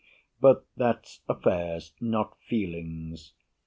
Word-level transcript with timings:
But 0.39 0.65
that's 0.75 1.21
affairs, 1.29 1.93
not 1.99 2.35
feelings. 2.41 3.33